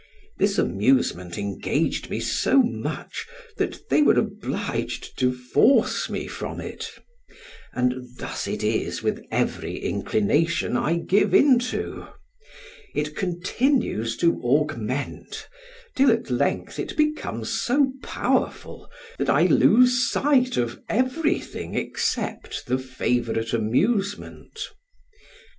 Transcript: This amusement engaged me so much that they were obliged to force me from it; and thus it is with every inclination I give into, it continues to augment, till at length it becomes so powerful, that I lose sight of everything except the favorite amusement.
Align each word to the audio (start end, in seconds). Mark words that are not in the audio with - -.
This 0.39 0.57
amusement 0.57 1.37
engaged 1.37 2.09
me 2.09 2.19
so 2.19 2.63
much 2.63 3.27
that 3.57 3.87
they 3.91 4.01
were 4.01 4.17
obliged 4.17 5.15
to 5.19 5.31
force 5.31 6.09
me 6.09 6.25
from 6.25 6.59
it; 6.59 6.89
and 7.71 8.17
thus 8.17 8.47
it 8.47 8.63
is 8.63 9.03
with 9.03 9.23
every 9.29 9.77
inclination 9.77 10.75
I 10.75 10.95
give 10.97 11.35
into, 11.35 12.07
it 12.95 13.15
continues 13.15 14.17
to 14.17 14.41
augment, 14.43 15.47
till 15.95 16.09
at 16.09 16.31
length 16.31 16.79
it 16.79 16.97
becomes 16.97 17.49
so 17.49 17.91
powerful, 18.01 18.89
that 19.19 19.29
I 19.29 19.45
lose 19.45 20.09
sight 20.09 20.57
of 20.57 20.81
everything 20.89 21.75
except 21.75 22.65
the 22.65 22.79
favorite 22.79 23.53
amusement. 23.53 24.63